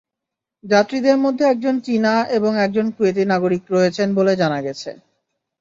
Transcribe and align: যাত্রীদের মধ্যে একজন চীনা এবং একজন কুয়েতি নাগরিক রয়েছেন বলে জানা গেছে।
যাত্রীদের 0.63 1.17
মধ্যে 1.17 1.43
একজন 1.47 1.75
চীনা 1.79 2.13
এবং 2.37 2.51
একজন 2.57 2.85
কুয়েতি 2.95 3.23
নাগরিক 3.25 3.63
রয়েছেন 3.71 4.07
বলে 4.15 4.33
জানা 4.35 4.59
গেছে। 4.61 4.89